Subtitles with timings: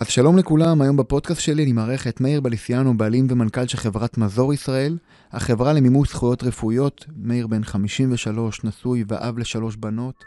[0.00, 4.18] אז שלום לכולם, היום בפודקאסט שלי אני מארח את מאיר בליסיאנו, בעלים ומנכ"ל של חברת
[4.18, 4.98] מזור ישראל,
[5.32, 7.06] החברה למימוש זכויות רפואיות.
[7.16, 10.24] מאיר בן 53, נשוי ואב לשלוש בנות.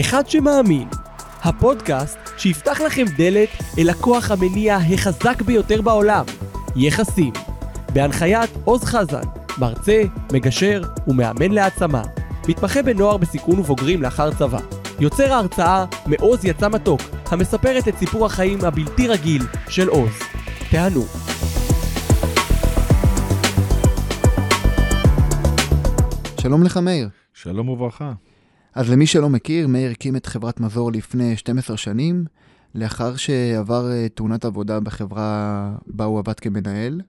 [0.00, 0.88] אחד שמאמין,
[1.42, 3.48] הפודקאסט שיפתח לכם דלת
[3.78, 6.24] אל הכוח המניע החזק ביותר בעולם,
[6.76, 7.32] יחסים.
[7.92, 9.26] בהנחיית עוז חזן,
[9.58, 10.02] מרצה,
[10.32, 12.02] מגשר ומאמן להעצמה.
[12.48, 14.58] מתמחה בנוער בסיכון ובוגרים לאחר צבא.
[15.00, 20.10] יוצר ההרצאה מעוז יצא מתוק, המספרת את סיפור החיים הבלתי רגיל של עוז.
[20.70, 21.02] תענו.
[26.40, 27.08] שלום לך מאיר.
[27.34, 28.12] שלום וברכה.
[28.74, 32.24] אז למי שלא מכיר, מאיר הקים את חברת מזור לפני 12 שנים,
[32.74, 37.00] לאחר שעבר אה, תאונת עבודה בחברה בה הוא עבד כמנהל.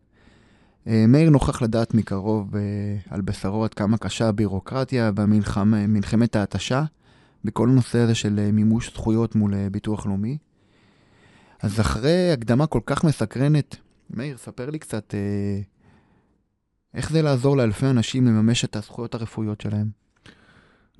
[0.88, 2.62] אה, מאיר נוכח לדעת מקרוב אה,
[3.09, 6.84] על בשרו עד כמה קשה הבירוקרטיה ומלחמת ההתשה
[7.44, 10.38] בכל הנושא הזה של מימוש זכויות מול ביטוח לאומי.
[11.62, 13.76] אז אחרי הקדמה כל כך מסקרנת,
[14.10, 15.13] מאיר, ספר לי קצת
[16.93, 19.90] איך זה לעזור לאלפי אנשים לממש את הזכויות הרפואיות שלהם.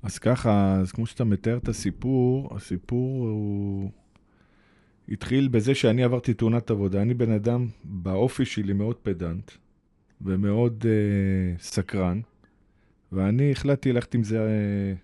[0.04, 3.92] אז ככה, אז כמו שאתה מתאר את הסיפור, הסיפור הוא
[5.10, 7.02] התחיל בזה שאני עברתי תאונת עבודה.
[7.02, 9.52] אני בן אדם באופי שלי מאוד פדנט
[10.22, 12.20] ומאוד uh, סקרן,
[13.12, 14.98] ואני החלטתי ללכת עם זה, uh,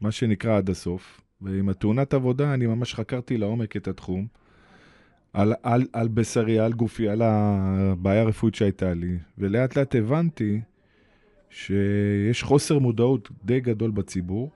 [0.00, 1.20] מה שנקרא, עד הסוף.
[1.40, 4.26] ועם התאונת עבודה אני ממש חקרתי לעומק את התחום,
[5.32, 10.60] על, על, על בשרי, על גופי, על הבעיה הרפואית שהייתה לי, ולאט לאט הבנתי
[11.50, 14.50] שיש חוסר מודעות די גדול בציבור,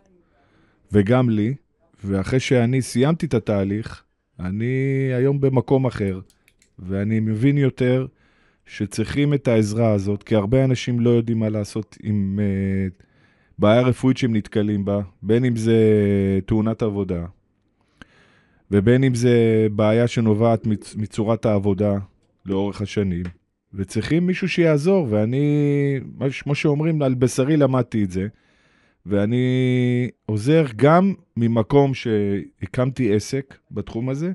[0.93, 1.55] וגם לי,
[2.05, 4.03] ואחרי שאני סיימתי את התהליך,
[4.41, 6.21] אני היום במקום אחר,
[6.79, 8.07] ואני מבין יותר
[8.69, 13.03] שצריכים את העזרה הזאת, כי הרבה אנשים לא יודעים מה לעשות עם uh,
[13.59, 15.79] בעיה רפואית שהם נתקלים בה, בין אם זה
[16.47, 17.25] תאונת עבודה,
[18.71, 21.99] ובין אם זה בעיה שנובעת מצ, מצורת העבודה
[22.47, 23.23] לאורך השנים.
[23.75, 25.47] וצריכים מישהו שיעזור, ואני,
[26.43, 28.27] כמו שאומרים, על בשרי למדתי את זה,
[29.07, 29.47] ואני
[30.27, 34.33] עוזר גם ממקום שהקמתי עסק בתחום הזה,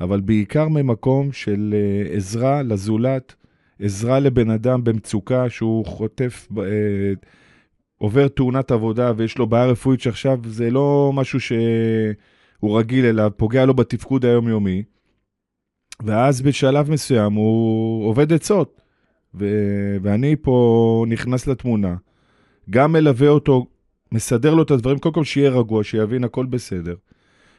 [0.00, 3.34] אבל בעיקר ממקום של אה, עזרה לזולת,
[3.82, 6.64] עזרה לבן אדם במצוקה שהוא חוטף, אה,
[7.98, 13.64] עובר תאונת עבודה ויש לו בעיה רפואית שעכשיו זה לא משהו שהוא רגיל אליו, פוגע
[13.64, 14.82] לו בתפקוד היומיומי.
[16.04, 18.80] ואז בשלב מסוים הוא עובד עצות,
[19.34, 21.96] ו- ואני פה נכנס לתמונה,
[22.70, 23.66] גם מלווה אותו,
[24.12, 26.94] מסדר לו את הדברים, קודם כל שיהיה רגוע, שיבין הכל בסדר.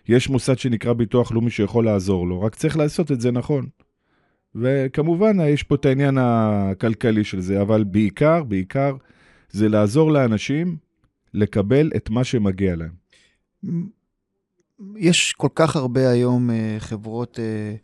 [0.08, 3.66] יש מוסד שנקרא ביטוח לאומי שיכול לעזור לו, רק צריך לעשות את זה נכון.
[4.56, 8.96] וכמובן, יש פה את העניין הכלכלי של זה, אבל בעיקר, בעיקר,
[9.50, 10.78] זה לעזור לאנשים
[11.34, 13.04] לקבל את מה שמגיע להם.
[14.98, 17.76] יש כל כך הרבה היום אה, חברות אה,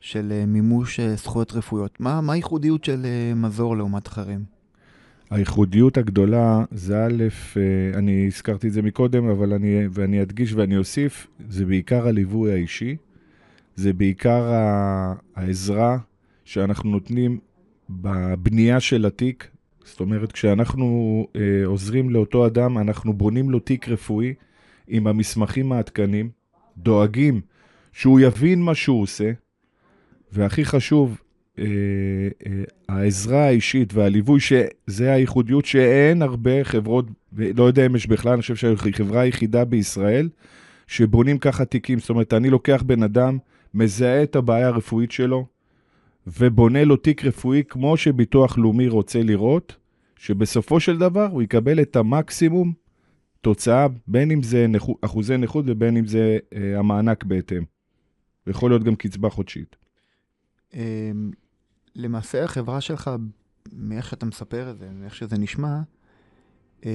[0.00, 2.00] של אה, מימוש אה, זכויות רפואיות.
[2.00, 4.44] מה, מה הייחודיות של אה, מזור לעומת אחרים?
[5.30, 7.24] הייחודיות הגדולה זה א',
[7.94, 12.96] אני הזכרתי את זה מקודם, אבל אני, ואני אדגיש ואני אוסיף, זה בעיקר הליווי האישי,
[13.76, 14.52] זה בעיקר
[15.34, 15.98] העזרה
[16.48, 17.38] שאנחנו נותנים
[17.90, 19.48] בבנייה של התיק.
[19.84, 24.34] זאת אומרת, כשאנחנו אה, עוזרים לאותו אדם, אנחנו בונים לו תיק רפואי
[24.88, 26.30] עם המסמכים העדכנים,
[26.76, 27.40] דואגים
[27.92, 29.30] שהוא יבין מה שהוא עושה,
[30.32, 31.20] והכי חשוב,
[31.58, 31.64] אה,
[32.46, 37.06] אה, העזרה האישית והליווי, שזה הייחודיות שאין הרבה חברות,
[37.36, 40.28] לא יודע אם יש בכלל, אני חושב שהיא חברה היחידה בישראל,
[40.86, 41.98] שבונים ככה תיקים.
[41.98, 43.38] זאת אומרת, אני לוקח בן אדם,
[43.74, 45.57] מזהה את הבעיה הרפואית שלו,
[46.38, 49.76] ובונה לו תיק רפואי כמו שביטוח לאומי רוצה לראות,
[50.16, 52.72] שבסופו של דבר הוא יקבל את המקסימום
[53.40, 57.62] תוצאה, בין אם זה נכו, אחוזי נכות ובין אם זה אה, המענק בהתאם.
[58.46, 59.76] יכול להיות גם קצבה חודשית.
[60.74, 61.30] אמ,
[61.96, 63.10] למעשה החברה שלך,
[63.72, 65.80] מאיך שאתה מספר את זה, מאיך שזה נשמע,
[66.84, 66.90] אמ,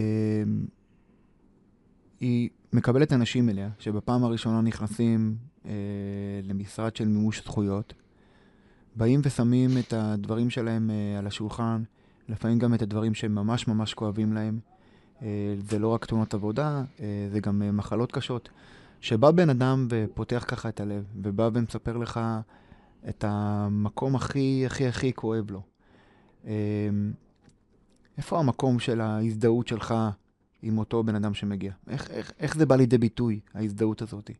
[2.19, 5.71] היא מקבלת אנשים אליה, שבפעם הראשונה נכנסים אה,
[6.43, 7.93] למשרד של מימוש זכויות,
[8.95, 11.83] באים ושמים את הדברים שלהם אה, על השולחן,
[12.29, 14.59] לפעמים גם את הדברים שהם ממש ממש כואבים להם.
[15.21, 16.83] אה, זה לא רק תאונות עבודה,
[17.31, 18.49] זה גם מחלות קשות.
[19.01, 22.19] שבא בן אדם ופותח ככה את הלב, ובא ומספר לך
[23.09, 25.61] את המקום הכי הכי הכי כואב לו.
[28.17, 29.93] איפה המקום של ההזדהות שלך
[30.61, 31.71] עם אותו בן אדם שמגיע?
[31.87, 34.31] איך, איך, איך זה בא לידי ביטוי, ההזדהות הזאת?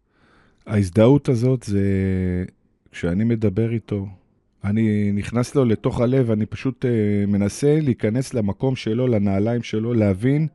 [0.66, 1.84] ההזדהות הזאת זה
[2.92, 4.08] כשאני מדבר איתו,
[4.64, 6.88] אני נכנס לו לתוך הלב, אני פשוט uh,
[7.30, 10.48] מנסה להיכנס למקום שלו, לנעליים שלו, להבין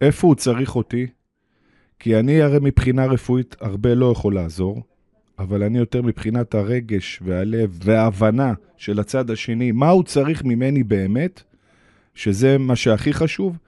[0.00, 1.06] איפה הוא צריך אותי,
[1.98, 4.82] כי אני הרי מבחינה רפואית הרבה לא יכול לעזור,
[5.38, 11.42] אבל אני יותר מבחינת הרגש והלב וההבנה של הצד השני, מה הוא צריך ממני באמת,
[12.14, 13.58] שזה מה שהכי חשוב,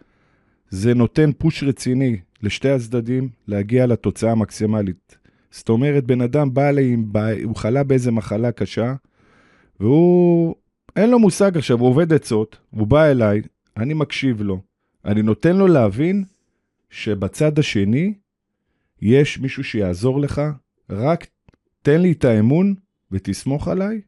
[0.70, 5.16] זה נותן פוש רציני לשתי הצדדים להגיע לתוצאה המקסימלית.
[5.50, 6.96] זאת אומרת, בן אדם בא לי,
[7.44, 8.94] הוא חלה באיזה מחלה קשה,
[9.80, 10.54] והוא,
[10.96, 13.42] אין לו מושג עכשיו, הוא עובד עצות, הוא בא אליי,
[13.76, 14.60] אני מקשיב לו,
[15.04, 16.24] אני נותן לו להבין
[16.90, 18.14] שבצד השני
[19.02, 20.42] יש מישהו שיעזור לך,
[20.90, 21.26] רק
[21.82, 22.74] תן לי את האמון
[23.12, 24.00] ותסמוך עליי,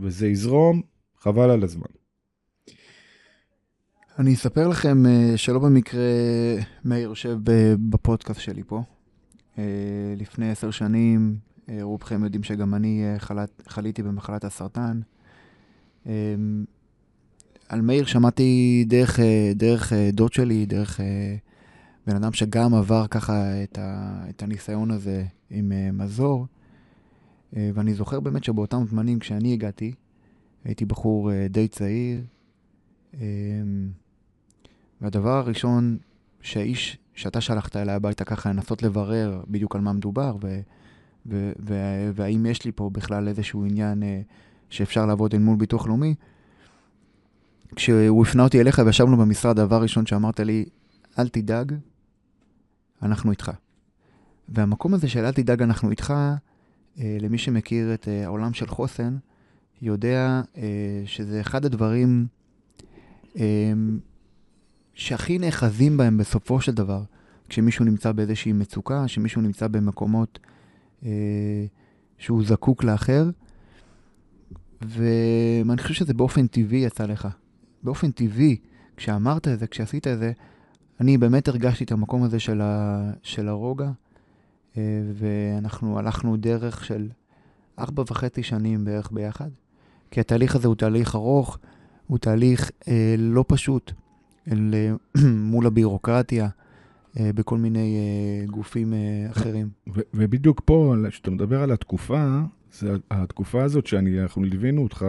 [0.00, 0.82] וזה יזרום,
[1.18, 1.86] חבל על הזמן.
[4.18, 6.00] אני אספר לכם אה, שלא במקרה
[6.84, 7.38] מאיר יושב
[7.90, 8.82] בפודקאסט שלי פה.
[9.58, 9.64] אה,
[10.16, 11.36] לפני עשר שנים,
[11.68, 15.00] אה, רובכם יודעים שגם אני חלט, חליתי במחלת הסרטן.
[17.68, 19.20] על מאיר שמעתי דרך,
[19.54, 21.00] דרך דוד שלי, דרך
[22.06, 26.46] בן אדם שגם עבר ככה את, ה, את הניסיון הזה עם מזור.
[27.52, 29.92] ואני זוכר באמת שבאותם זמנים כשאני הגעתי,
[30.64, 32.20] הייתי בחור די צעיר.
[35.00, 35.98] והדבר הראשון
[36.40, 40.60] שהאיש שאתה שלחת אליי הביתה ככה לנסות לברר בדיוק על מה מדובר, ו,
[41.26, 41.74] ו, ו,
[42.14, 44.20] והאם יש לי פה בכלל איזשהו עניין אה,
[44.70, 46.14] שאפשר לעבוד אל מול ביטוח לאומי,
[47.76, 50.64] כשהוא הפנה אותי אליך וישבנו במשרד, הדבר הראשון שאמרת לי,
[51.18, 51.74] אל תדאג,
[53.02, 53.50] אנחנו איתך.
[54.48, 56.14] והמקום הזה של אל תדאג, אנחנו איתך,
[56.98, 59.16] אה, למי שמכיר את אה, העולם של חוסן,
[59.82, 62.26] יודע אה, שזה אחד הדברים
[64.94, 67.02] שהכי נאחזים בהם בסופו של דבר,
[67.48, 70.38] כשמישהו נמצא באיזושהי מצוקה, שמישהו נמצא במקומות
[72.18, 73.30] שהוא זקוק לאחר.
[74.82, 77.28] ואני חושב שזה באופן טבעי יצא לך.
[77.82, 78.56] באופן טבעי,
[78.96, 80.32] כשאמרת את זה, כשעשית את זה,
[81.00, 83.90] אני באמת הרגשתי את המקום הזה של, ה, של הרוגע,
[84.76, 84.82] אה,
[85.14, 87.08] ואנחנו הלכנו דרך של
[87.78, 89.50] ארבע וחצי שנים בערך ביחד.
[90.10, 91.58] כי התהליך הזה הוא תהליך ארוך,
[92.06, 93.92] הוא תהליך אה, לא פשוט.
[94.52, 94.92] אל אה,
[95.50, 96.48] מול הבירוקרטיה
[97.20, 98.94] אה, בכל מיני אה, גופים
[99.30, 99.68] אחרים.
[100.14, 102.40] ובדיוק פה, כשאתה מדבר על התקופה,
[102.72, 105.06] זה התקופה הזאת שאנחנו ליווינו אותך,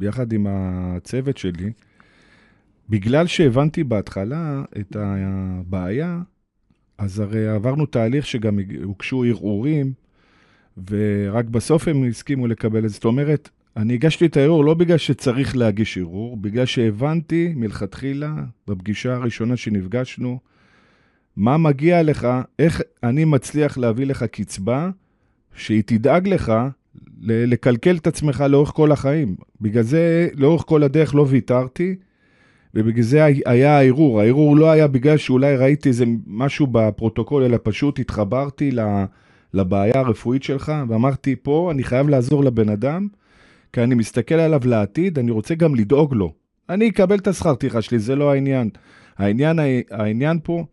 [0.00, 1.72] ביחד עם הצוות שלי,
[2.88, 6.20] בגלל שהבנתי בהתחלה את הבעיה,
[6.98, 9.92] אז הרי עברנו תהליך שגם הוגשו ערעורים,
[10.90, 12.94] ורק בסוף הם הסכימו לקבל את זה.
[12.94, 18.34] זאת אומרת, אני הגשתי את הערעור לא בגלל שצריך להגיש ערעור, בגלל שהבנתי מלכתחילה,
[18.68, 20.40] בפגישה הראשונה שנפגשנו,
[21.36, 22.28] מה מגיע לך,
[22.58, 24.90] איך אני מצליח להביא לך קצבה
[25.54, 26.52] שהיא תדאג לך
[27.22, 29.36] לקלקל את עצמך לאורך כל החיים.
[29.60, 31.96] בגלל זה, לאורך כל הדרך לא ויתרתי,
[32.74, 34.20] ובגלל זה היה הערעור.
[34.20, 38.70] הערעור לא היה בגלל שאולי ראיתי איזה משהו בפרוטוקול, אלא פשוט התחברתי
[39.54, 43.08] לבעיה הרפואית שלך, ואמרתי, פה אני חייב לעזור לבן אדם.
[43.72, 46.32] כי אני מסתכל עליו לעתיד, אני רוצה גם לדאוג לו.
[46.68, 48.70] אני אקבל את השכר טרחה שלי, זה לא העניין.
[49.18, 49.58] העניין,
[49.90, 50.64] העניין פה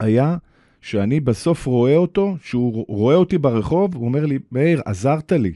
[0.00, 0.36] היה
[0.84, 5.52] שאני בסוף רואה אותו, שהוא רואה אותי ברחוב, הוא אומר לי, מאיר, עזרת לי.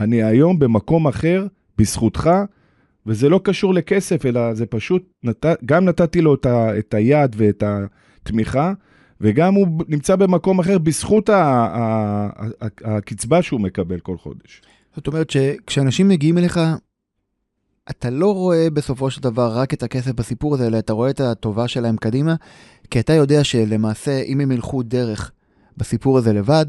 [0.00, 1.46] אני היום במקום אחר,
[1.78, 2.30] בזכותך,
[3.06, 5.46] וזה לא קשור לכסף, אלא זה פשוט, נת...
[5.64, 6.78] גם נתתי לו את, ה...
[6.78, 8.72] את היד ואת התמיכה,
[9.20, 11.30] וגם הוא נמצא במקום אחר בזכות
[12.84, 14.62] הקצבה שהוא מקבל כל חודש.
[14.96, 16.60] זאת אומרת שכשאנשים מגיעים אליך,
[17.90, 21.20] אתה לא רואה בסופו של דבר רק את הכסף בסיפור הזה, אלא אתה רואה את
[21.20, 22.34] הטובה שלהם קדימה,
[22.92, 25.30] כי אתה יודע שלמעשה, אם הם ילכו דרך
[25.76, 26.66] בסיפור הזה לבד,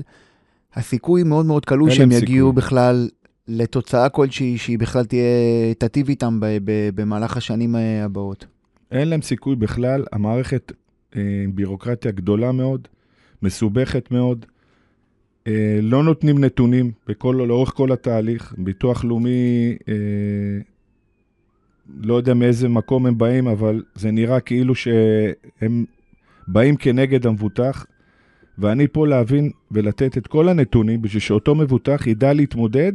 [0.73, 2.23] הסיכוי מאוד מאוד קלוש שהם סיכוי.
[2.23, 3.09] יגיעו בכלל
[3.47, 5.23] לתוצאה כלשהי, שהיא בכלל תהיה,
[5.77, 8.45] תטיב איתם ב, ב, במהלך השנים אה, הבאות.
[8.91, 10.71] אין להם סיכוי בכלל, המערכת
[11.15, 11.21] אה,
[11.53, 12.87] בירוקרטיה גדולה מאוד,
[13.41, 14.45] מסובכת מאוד,
[15.47, 18.55] אה, לא נותנים נתונים בכל, לאורך כל התהליך.
[18.57, 19.93] ביטוח לאומי, אה,
[21.97, 25.85] לא יודע מאיזה מקום הם באים, אבל זה נראה כאילו שהם
[26.47, 27.85] באים כנגד המבוטח,
[28.57, 32.93] ואני פה להבין ולתת את כל הנתונים בשביל שאותו מבוטח ידע להתמודד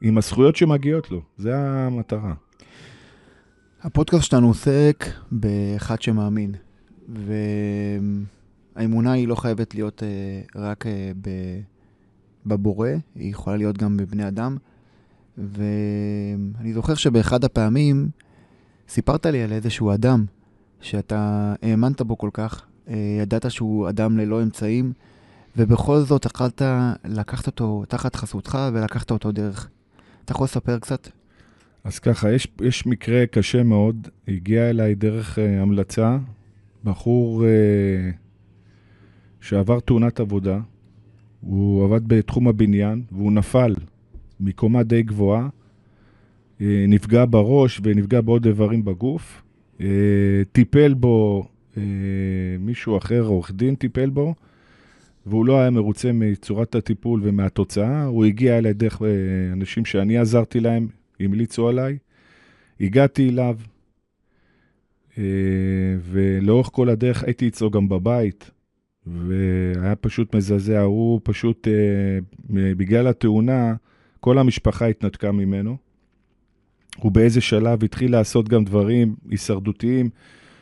[0.00, 1.22] עם הזכויות שמגיעות לו.
[1.38, 2.34] זה המטרה.
[3.82, 6.54] הפודקאסט שלנו עוסק באחד שמאמין,
[7.08, 7.34] ו...
[8.76, 10.88] האמונה היא לא חייבת להיות uh, רק uh,
[12.46, 14.56] בבורא, היא יכולה להיות גם בבני אדם.
[15.38, 18.08] ואני זוכר שבאחד הפעמים
[18.88, 20.24] סיפרת לי על איזשהו אדם
[20.82, 24.92] שאתה האמנת בו כל כך, uh, ידעת שהוא אדם ללא אמצעים,
[25.56, 26.62] ובכל זאת יכלת
[27.04, 29.68] לקחת אותו תחת חסותך ולקחת אותו דרך.
[30.24, 31.08] אתה יכול לספר קצת?
[31.84, 36.18] אז ככה, יש, יש מקרה קשה מאוד, הגיע אליי דרך uh, המלצה,
[36.84, 37.46] בחור uh,
[39.40, 40.58] שעבר תאונת עבודה.
[41.40, 43.74] הוא עבד בתחום הבניין, והוא נפל
[44.40, 45.48] מקומה די גבוהה,
[46.60, 49.42] אה, נפגע בראש ונפגע בעוד איברים בגוף.
[49.82, 51.46] אה, טיפל בו
[51.76, 51.82] אה,
[52.58, 54.34] מישהו אחר, עורך דין טיפל בו,
[55.26, 58.04] והוא לא היה מרוצה מצורת הטיפול ומהתוצאה.
[58.04, 59.02] הוא הגיע אליי דרך
[59.52, 60.88] אנשים שאני עזרתי להם,
[61.20, 61.98] המליצו עליי.
[62.80, 63.58] הגעתי אליו,
[66.02, 68.50] ולאורך כל הדרך הייתי אצלו גם בבית,
[69.06, 70.80] והיה פשוט מזעזע.
[70.80, 71.68] הוא פשוט,
[72.50, 73.74] בגלל התאונה,
[74.20, 75.76] כל המשפחה התנתקה ממנו.
[76.96, 80.10] הוא באיזה שלב התחיל לעשות גם דברים הישרדותיים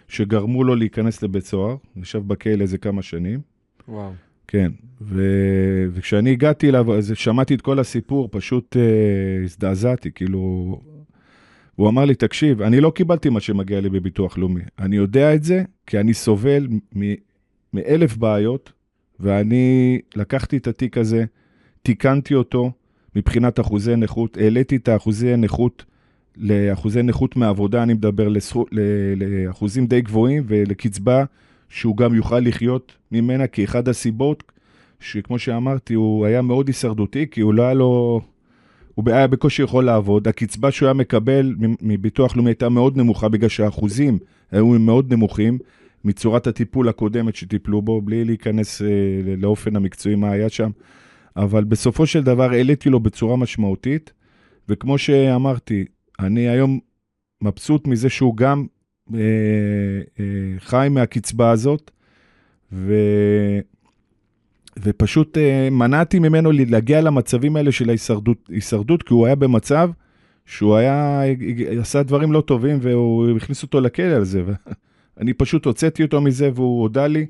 [0.09, 3.41] שגרמו לו להיכנס לבית סוהר, ישב בכלא איזה כמה שנים.
[3.89, 4.13] וואו.
[4.49, 5.23] כן, ו...
[5.93, 10.81] וכשאני הגעתי אליו, אז שמעתי את כל הסיפור, פשוט uh, הזדעזעתי, כאילו...
[11.77, 14.61] הוא אמר לי, תקשיב, אני לא קיבלתי מה שמגיע לי בביטוח לאומי.
[14.79, 17.15] אני יודע את זה, כי אני סובל מ...
[17.75, 18.73] מאלף בעיות,
[19.21, 21.25] ואני לקחתי את התיק הזה,
[21.83, 22.73] תיקנתי אותו
[23.17, 25.85] מבחינת אחוזי נכות, העליתי את האחוזי נכות
[26.37, 28.67] לאחוזי נכות מעבודה, אני מדבר לסכו,
[29.17, 31.25] לאחוזים די גבוהים ולקצבה
[31.69, 34.43] שהוא גם יוכל לחיות ממנה, כי אחד הסיבות,
[35.01, 38.21] שכמו שאמרתי, הוא היה מאוד הישרדותי, כי הוא לא היה לו...
[38.95, 43.49] הוא היה בקושי יכול לעבוד, הקצבה שהוא היה מקבל מביטוח לאומי הייתה מאוד נמוכה, בגלל
[43.49, 44.19] שהאחוזים
[44.53, 45.59] היו מאוד נמוכים
[46.05, 48.87] מצורת הטיפול הקודמת שטיפלו בו, בלי להיכנס אה,
[49.37, 50.71] לאופן המקצועי מה היה שם.
[51.37, 54.13] אבל בסופו של דבר העליתי לו בצורה משמעותית,
[54.69, 55.85] וכמו שאמרתי,
[56.21, 56.81] אני היום
[57.43, 58.67] מבסוט מזה שהוא גם
[59.15, 59.21] אה,
[60.21, 60.25] אה,
[60.59, 61.91] חי מהקצבה הזאת,
[62.73, 62.95] ו,
[64.79, 69.91] ופשוט אה, מנעתי ממנו להגיע למצבים האלה של ההישרדות, כי הוא היה במצב
[70.47, 71.23] שהוא היה,
[71.81, 74.43] עשה דברים לא טובים והוא הכניס אותו לכלא על זה.
[75.21, 77.27] אני פשוט הוצאתי אותו מזה והוא הודה לי,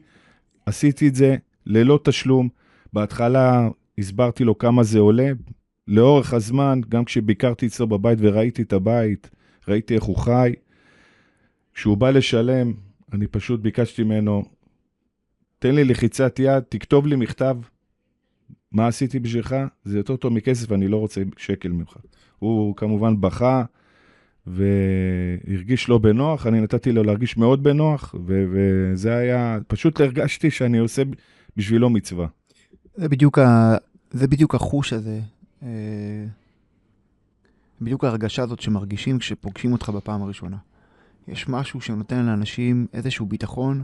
[0.67, 2.49] עשיתי את זה ללא תשלום.
[2.93, 3.69] בהתחלה
[3.99, 5.33] הסברתי לו כמה זה עולה,
[5.91, 9.31] לאורך הזמן, גם כשביקרתי אצלו בבית וראיתי את הבית,
[9.69, 10.53] ראיתי איך הוא חי,
[11.75, 12.73] כשהוא בא לשלם,
[13.13, 14.43] אני פשוט ביקשתי ממנו,
[15.59, 17.57] תן לי לחיצת יד, תכתוב לי מכתב,
[18.73, 19.57] מה עשיתי בשבילך?
[19.85, 21.97] זה יותר טוב מכסף, אני לא רוצה שקל ממך.
[22.39, 23.65] הוא כמובן בכה
[24.47, 30.79] והרגיש לא בנוח, אני נתתי לו להרגיש מאוד בנוח, ו- וזה היה, פשוט הרגשתי שאני
[30.79, 31.03] עושה
[31.57, 32.27] בשבילו מצווה.
[32.95, 33.77] זה בדיוק, ה...
[34.11, 35.21] זה בדיוק החוש הזה
[37.81, 40.57] בדיוק ההרגשה הזאת שמרגישים כשפוגשים אותך בפעם הראשונה.
[41.29, 43.83] יש משהו שנותן לאנשים איזשהו ביטחון,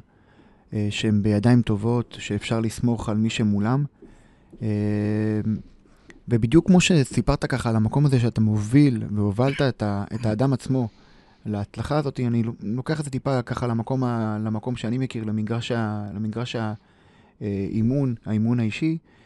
[0.73, 3.85] אה, שהם בידיים טובות, שאפשר לסמוך על מי שמולם.
[4.63, 4.69] אה,
[6.29, 10.89] ובדיוק כמו שסיפרת ככה על המקום הזה שאתה מוביל והובלת את, ה, את האדם עצמו
[11.47, 16.57] להצלחה הזאת, אני לוקח את זה טיפה ככה למקום, ה, למקום שאני מכיר, למגרש,
[17.41, 18.99] האימון, האימון האישי.
[19.03, 19.17] אה,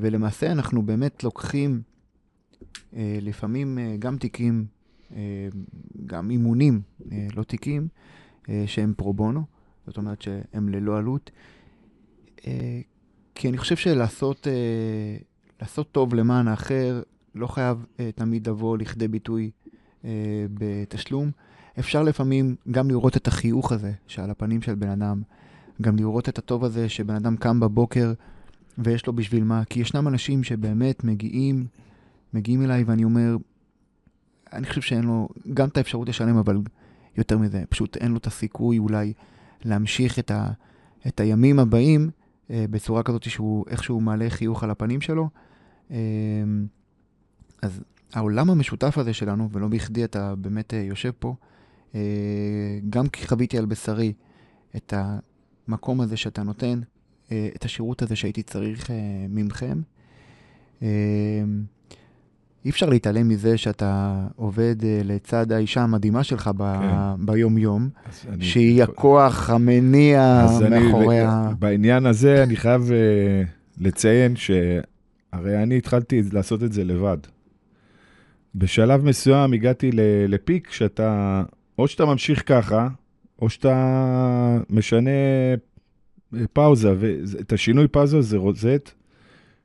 [0.00, 1.82] ולמעשה אנחנו באמת לוקחים
[2.96, 4.66] אה, לפעמים אה, גם תיקים,
[6.06, 6.80] גם אימונים,
[7.36, 7.88] לא תיקים,
[8.66, 9.42] שהם פרו בונו,
[9.86, 11.30] זאת אומרת שהם ללא עלות.
[13.34, 14.46] כי אני חושב שלעשות
[15.60, 17.02] לעשות טוב למען האחר
[17.34, 19.50] לא חייב תמיד לבוא לכדי ביטוי
[20.54, 21.30] בתשלום.
[21.78, 25.22] אפשר לפעמים גם לראות את החיוך הזה שעל הפנים של בן אדם,
[25.82, 28.12] גם לראות את הטוב הזה שבן אדם קם בבוקר
[28.78, 29.64] ויש לו בשביל מה.
[29.64, 31.66] כי ישנם אנשים שבאמת מגיעים,
[32.32, 33.36] מגיעים אליי ואני אומר,
[34.52, 36.60] אני חושב שאין לו גם את האפשרות לשלם, אבל
[37.16, 39.12] יותר מזה, פשוט אין לו את הסיכוי אולי
[39.64, 40.48] להמשיך את, ה,
[41.06, 42.10] את הימים הבאים
[42.50, 45.28] אה, בצורה כזאת שהוא איכשהו מעלה חיוך על הפנים שלו.
[45.90, 45.96] אה,
[47.62, 47.80] אז
[48.12, 51.34] העולם המשותף הזה שלנו, ולא בכדי אתה באמת אה, יושב פה,
[51.94, 52.00] אה,
[52.90, 54.12] גם כי חוויתי על בשרי
[54.76, 56.80] את המקום הזה שאתה נותן,
[57.28, 58.96] את השירות הזה שהייתי צריך אה,
[59.28, 59.80] ממכם.
[60.82, 60.88] אה,
[62.64, 67.26] אי אפשר להתעלם מזה שאתה עובד לצד האישה המדהימה שלך ב- כן.
[67.26, 67.88] ביום-יום,
[68.40, 68.92] שהיא אני...
[68.92, 71.50] הכוח המניע מאחורי ה...
[71.58, 77.18] בעניין הזה אני חייב uh, לציין שהרי אני התחלתי לעשות את זה לבד.
[78.54, 79.90] בשלב מסוים הגעתי
[80.28, 81.42] לפיק שאתה,
[81.78, 82.88] או שאתה ממשיך ככה,
[83.42, 85.10] או שאתה משנה
[86.52, 88.90] פאוזה, ואת השינוי פאוזה זה רוזט,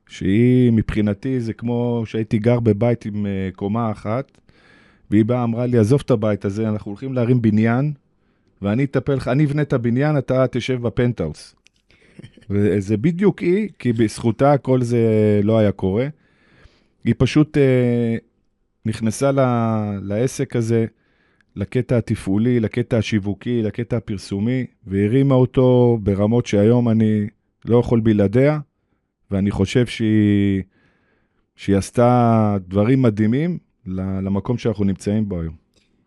[0.07, 4.37] שהיא מבחינתי זה כמו שהייתי גר בבית עם אה, קומה אחת,
[5.11, 7.93] והיא באה, אמרה לי, עזוב את הבית הזה, אנחנו הולכים להרים בניין,
[8.61, 11.55] ואני אטפל לך, אני אבנה את הבניין, אתה תשב בפנטהאוס.
[12.49, 14.99] וזה בדיוק היא, כי בזכותה כל זה
[15.43, 16.07] לא היה קורה.
[17.03, 18.17] היא פשוט אה,
[18.85, 19.39] נכנסה ל,
[20.01, 20.85] לעסק הזה,
[21.55, 27.27] לקטע התפעולי, לקטע השיווקי, לקטע הפרסומי, והרימה אותו ברמות שהיום אני
[27.65, 28.59] לא יכול בלעדיה,
[29.31, 30.63] ואני חושב שהיא,
[31.55, 35.53] שהיא עשתה דברים מדהימים למקום שאנחנו נמצאים בו היום.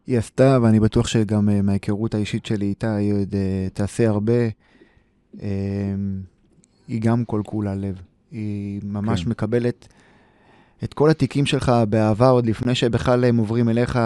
[0.07, 4.49] היא עשתה, ואני בטוח שגם uh, מההיכרות האישית שלי איתה, היא עוד uh, תעשה הרבה.
[5.37, 5.41] Uh,
[6.89, 8.01] היא גם כל כולה לב.
[8.31, 9.31] היא ממש כן.
[9.31, 9.89] מקבלת
[10.85, 13.99] את כל התיקים שלך באהבה עוד לפני שבכלל הם עוברים אליך uh,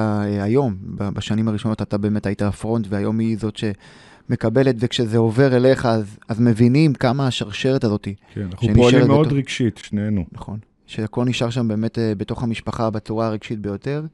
[0.42, 0.76] היום.
[0.94, 6.40] בשנים הראשונות אתה באמת היית הפרונט, והיום היא זאת שמקבלת, וכשזה עובר אליך, אז, אז
[6.40, 8.08] מבינים כמה השרשרת הזאת.
[8.34, 9.38] כן, אנחנו פועלים מאוד בתוך...
[9.38, 10.25] רגשית, שנינו.
[10.32, 10.58] נכון.
[10.87, 14.04] שהכל נשאר שם באמת uh, בתוך המשפחה בצורה הרגשית ביותר.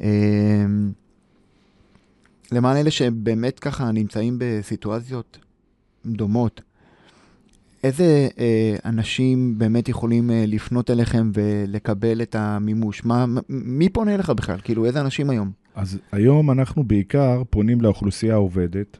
[0.00, 0.92] אמ,
[2.52, 5.38] למען אלה שבאמת ככה נמצאים בסיטואציות
[6.06, 6.60] דומות,
[7.84, 13.04] איזה אה, אנשים באמת יכולים אה, לפנות אליכם ולקבל את המימוש?
[13.04, 14.58] מה, מי פונה אליך בכלל?
[14.64, 15.50] כאילו, איזה אנשים היום?
[15.74, 18.98] אז היום אנחנו בעיקר פונים לאוכלוסייה העובדת.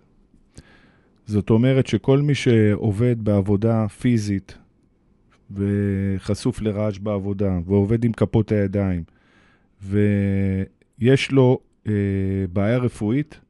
[1.27, 4.59] זאת אומרת שכל מי שעובד בעבודה פיזית
[5.51, 9.03] וחשוף לרעש בעבודה ועובד עם כפות הידיים
[9.83, 9.99] ו...
[10.99, 11.93] יש לו אה,
[12.53, 13.41] בעיה רפואית,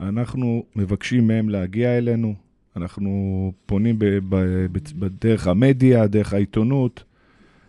[0.00, 2.34] אנחנו מבקשים מהם להגיע אלינו,
[2.76, 3.96] אנחנו פונים
[4.98, 7.04] בדרך המדיה, דרך העיתונות,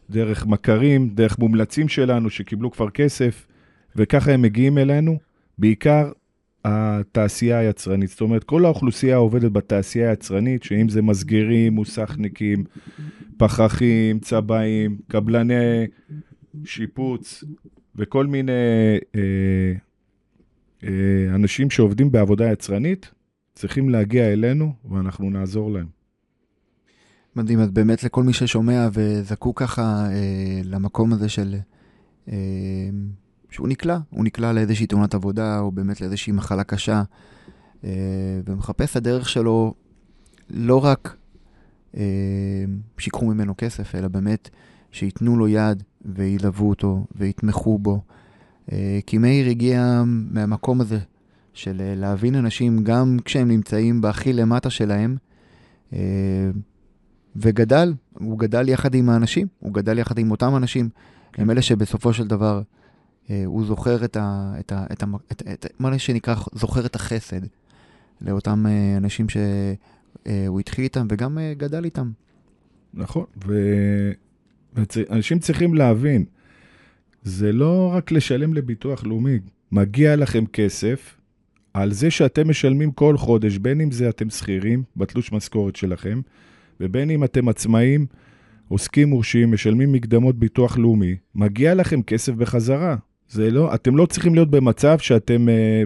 [0.10, 3.48] דרך מכרים, דרך מומלצים שלנו שקיבלו כבר כסף,
[3.96, 5.20] וככה הם מגיעים אלינו,
[5.58, 6.12] בעיקר
[6.66, 8.10] התעשייה היצרנית.
[8.10, 12.64] זאת אומרת, כל האוכלוסייה עובדת בתעשייה היצרנית, שאם זה מסגרים, מוסכניקים,
[13.38, 15.86] פחחים, צבעים, קבלני
[16.66, 17.44] שיפוץ,
[17.96, 18.52] וכל מיני
[19.16, 19.74] אה,
[20.84, 23.12] אה, אנשים שעובדים בעבודה יצרנית,
[23.62, 25.88] צריכים להגיע אלינו ואנחנו נעזור להם.
[27.36, 31.56] מדהים, אז באמת לכל מי ששומע וזקוק ככה אה, למקום הזה של...
[32.30, 32.36] אה,
[33.50, 37.04] שהוא נקלע, הוא נקלע לאיזושהי תאונת עבודה, או באמת לאיזושהי מחלה קשה,
[37.84, 37.90] אה,
[38.46, 39.74] ומחפש הדרך שלו
[40.50, 41.16] לא רק
[41.98, 42.04] אה,
[42.98, 44.50] שיקחו ממנו כסף, אלא באמת
[44.92, 48.02] שייתנו לו יד וילוו אותו ויתמכו בו.
[48.72, 51.00] אה, כי מאיר הגיע מהמקום הזה
[51.54, 55.18] של אה, להבין אנשים גם כשהם נמצאים בהכי למטה שלהם,
[55.94, 56.00] אה,
[57.36, 60.90] וגדל, הוא גדל יחד עם האנשים, הוא גדל יחד עם אותם אנשים,
[61.38, 62.62] הם אלה שבסופו של דבר
[63.46, 64.54] הוא זוכר את ה...
[64.60, 67.42] את ה, את ה את, את, מה שנקרא, זוכר את החסד
[68.22, 68.66] לאותם
[68.98, 72.12] אנשים שהוא התחיל איתם וגם גדל איתם.
[72.94, 73.54] נכון, ו...
[75.10, 76.26] אנשים צריכים להבין,
[77.24, 79.40] זה לא רק לשלם לביטוח לאומי,
[79.72, 81.21] מגיע לכם כסף
[81.74, 86.22] על זה שאתם משלמים כל חודש, בין אם זה אתם שכירים בתלוש משכורת שלכם,
[86.80, 88.06] ובין אם אתם עצמאים,
[88.68, 92.96] עוסקים מורשים, משלמים מקדמות ביטוח לאומי, מגיע לכם כסף בחזרה.
[93.30, 95.84] זה לא, אתם לא צריכים להיות במצב שאתם אה,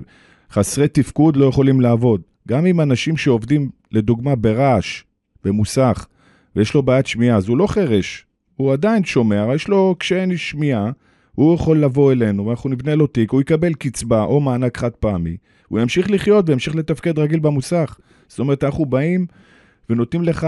[0.51, 2.21] חסרי תפקוד, לא יכולים לעבוד.
[2.47, 5.03] גם עם אנשים שעובדים, לדוגמה, ברעש,
[5.43, 6.07] במוסך,
[6.55, 10.91] ויש לו בעיית שמיעה, אז הוא לא חירש, הוא עדיין שומע, יש לו קשיי שמיעה,
[11.35, 15.37] הוא יכול לבוא אלינו, ואנחנו נבנה לו תיק, הוא יקבל קצבה או מענק חד פעמי,
[15.67, 17.97] הוא ימשיך לחיות וימשיך לתפקד רגיל במוסך.
[18.27, 19.25] זאת אומרת, אנחנו באים
[19.89, 20.47] ונותנים לך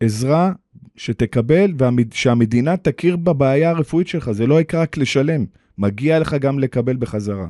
[0.00, 0.52] עזרה
[0.96, 1.72] שתקבל,
[2.10, 5.44] ושהמדינה תכיר בבעיה הרפואית שלך, זה לא יקרה רק לשלם,
[5.78, 7.48] מגיע לך גם לקבל בחזרה.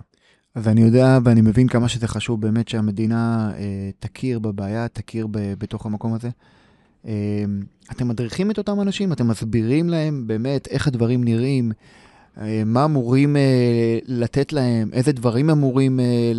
[0.54, 5.38] אז אני יודע ואני מבין כמה שזה חשוב באמת שהמדינה אה, תכיר בבעיה, תכיר ב,
[5.58, 6.28] בתוך המקום הזה.
[7.04, 7.10] אמ,
[7.90, 9.12] אתם מדריכים את אותם אנשים?
[9.12, 11.72] אתם מסבירים להם באמת איך הדברים נראים?
[12.40, 14.90] אה, מה אמורים אה, לתת להם?
[14.92, 16.32] איזה דברים אמורים אה,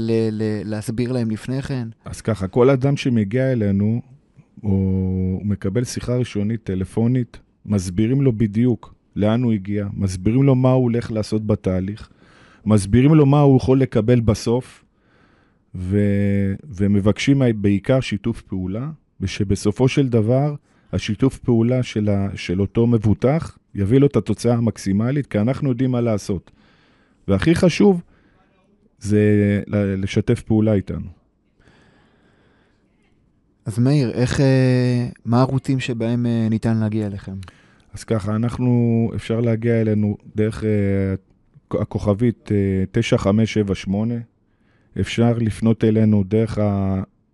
[0.66, 1.88] להסביר להם לפני כן?
[2.06, 4.02] אז ככה, כל אדם שמגיע אלינו,
[4.62, 10.84] הוא מקבל שיחה ראשונית טלפונית, מסבירים לו בדיוק לאן הוא הגיע, מסבירים לו מה הוא
[10.84, 12.10] הולך לעשות בתהליך,
[12.66, 14.84] מסבירים לו מה הוא יכול לקבל בסוף,
[15.76, 16.00] ו...
[16.64, 18.90] ומבקשים בעיקר שיתוף פעולה,
[19.22, 20.56] ושבסופו של דבר
[20.94, 25.92] השיתוף פעולה של, ה, של אותו מבוטח יביא לו את התוצאה המקסימלית, כי אנחנו יודעים
[25.92, 26.52] מה לעשות.
[27.28, 28.02] והכי חשוב
[29.00, 29.22] זה
[29.98, 31.08] לשתף פעולה איתנו.
[33.66, 37.36] אז מאיר, איך, אה, מה הערוצים שבהם אה, ניתן להגיע אליכם?
[37.94, 42.52] אז ככה, אנחנו, אפשר להגיע אלינו דרך uh, הכוכבית uh,
[42.92, 44.14] 9578,
[45.00, 46.58] אפשר לפנות אלינו דרך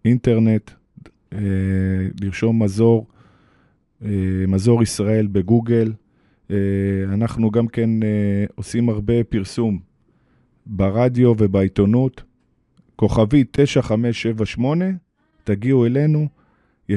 [0.03, 0.71] האינטרנט,
[2.21, 3.07] לרשום מזור
[4.05, 4.09] אה,
[4.47, 5.93] מזור ישראל בגוגל.
[6.51, 6.55] אה,
[7.13, 9.79] אנחנו גם כן אה, עושים הרבה פרסום
[10.65, 12.23] ברדיו ובעיתונות.
[12.95, 14.85] כוכבי 9578,
[15.43, 16.27] תגיעו אלינו,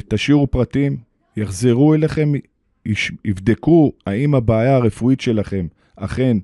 [0.08, 0.96] תשאירו פרטים,
[1.36, 2.32] יחזרו אליכם,
[3.24, 6.36] יבדקו האם הבעיה הרפואית שלכם אכן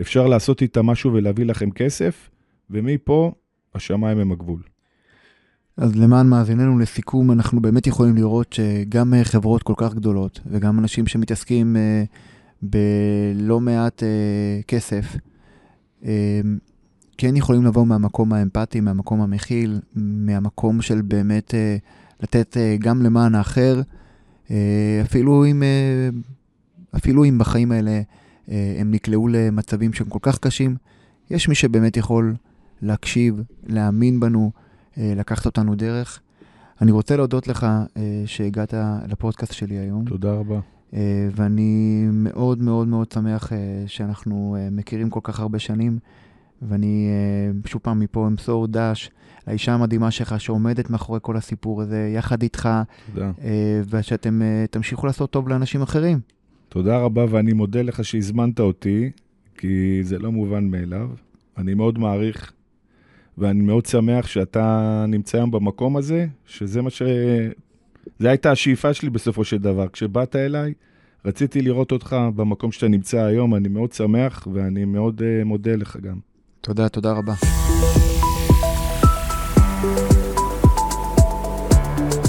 [0.00, 2.30] אפשר לעשות איתה משהו ולהביא לכם כסף,
[2.70, 3.32] ומפה
[3.74, 4.62] השמיים הם הגבול.
[5.76, 10.78] אז למען מאזיננו לסיכום, אנחנו באמת יכולים לראות שגם אה, חברות כל כך גדולות וגם
[10.78, 11.76] אנשים שמתעסקים
[12.62, 15.16] בלא מעט אה, כסף,
[16.04, 16.40] אה,
[17.18, 21.76] כן יכולים לבוא מהמקום האמפתי, מהמקום המכיל, מהמקום של באמת אה,
[22.20, 23.80] לתת אה, גם למען האחר,
[24.50, 26.08] אה, אפילו אם, אה,
[26.96, 28.00] אפילו אם בחיים האלה
[28.50, 30.76] אה, הם נקלעו למצבים שהם כל כך קשים,
[31.30, 32.34] יש מי שבאמת יכול
[32.82, 34.50] להקשיב, להאמין בנו,
[34.98, 36.20] אה, לקחת אותנו דרך.
[36.80, 38.74] אני רוצה להודות לך אה, שהגעת
[39.08, 40.04] לפודקאסט שלי היום.
[40.04, 40.60] תודה רבה.
[40.94, 45.98] אה, ואני מאוד מאוד מאוד שמח אה, שאנחנו אה, מכירים כל כך הרבה שנים,
[46.62, 47.08] ואני
[47.66, 49.10] שוב פעם מפה אמסור דש
[49.46, 52.68] לאישה המדהימה שלך שעומדת מאחורי כל הסיפור הזה, יחד איתך,
[53.14, 53.32] תודה.
[53.90, 56.20] ושאתם תמשיכו לעשות טוב לאנשים אחרים.
[56.68, 59.10] תודה רבה, ואני מודה לך שהזמנת אותי,
[59.58, 61.08] כי זה לא מובן מאליו.
[61.58, 62.52] אני מאוד מעריך,
[63.38, 67.02] ואני מאוד שמח שאתה נמצא היום במקום הזה, שזה מה ש...
[68.18, 69.88] זה הייתה השאיפה שלי בסופו של דבר.
[69.88, 70.72] כשבאת אליי,
[71.24, 75.96] רציתי לראות אותך במקום שאתה נמצא היום, אני מאוד שמח, ואני מאוד uh, מודה לך
[75.96, 76.18] גם.
[76.60, 77.34] תודה, תודה רבה.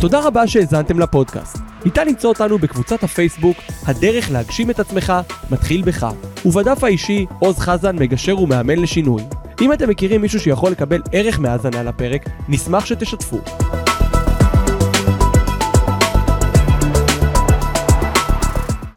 [0.01, 1.57] תודה רבה שהאזנתם לפודקאסט.
[1.85, 5.13] ניתן למצוא אותנו בקבוצת הפייסבוק "הדרך להגשים את עצמך
[5.51, 6.07] מתחיל בך",
[6.45, 9.23] ובדף האישי עוז חזן מגשר ומאמן לשינוי.
[9.61, 13.37] אם אתם מכירים מישהו שיכול לקבל ערך מהאזנה לפרק, נשמח שתשתפו.